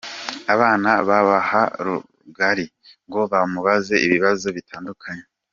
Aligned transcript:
Abana 0.53 0.89
abaha 1.15 1.61
rugari 1.85 2.65
ngo 3.07 3.21
bamubaze 3.31 3.95
ibibazo 4.05 4.47
bitandukanye. 4.57 5.25